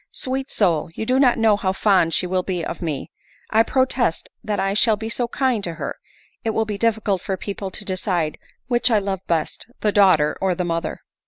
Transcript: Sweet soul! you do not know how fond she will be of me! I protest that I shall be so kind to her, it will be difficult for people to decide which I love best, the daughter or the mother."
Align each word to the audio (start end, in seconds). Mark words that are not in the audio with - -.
Sweet 0.11 0.49
soul! 0.49 0.89
you 0.95 1.05
do 1.05 1.19
not 1.19 1.37
know 1.37 1.55
how 1.55 1.73
fond 1.73 2.11
she 2.11 2.25
will 2.25 2.41
be 2.41 2.65
of 2.65 2.81
me! 2.81 3.11
I 3.51 3.61
protest 3.61 4.29
that 4.43 4.59
I 4.59 4.73
shall 4.73 4.95
be 4.95 5.09
so 5.09 5.27
kind 5.27 5.63
to 5.63 5.75
her, 5.75 5.99
it 6.43 6.55
will 6.55 6.65
be 6.65 6.79
difficult 6.79 7.21
for 7.21 7.37
people 7.37 7.69
to 7.69 7.85
decide 7.85 8.39
which 8.67 8.89
I 8.89 8.97
love 8.97 9.21
best, 9.27 9.67
the 9.81 9.91
daughter 9.91 10.35
or 10.41 10.55
the 10.55 10.65
mother." 10.65 11.01